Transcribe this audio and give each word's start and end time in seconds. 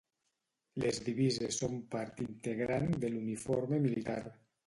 Les 0.83 0.99
divises 1.09 1.59
són 1.63 1.75
part 1.91 2.23
integrant 2.27 2.89
de 3.05 3.13
l'uniforme 3.17 3.83
militar. 3.87 4.19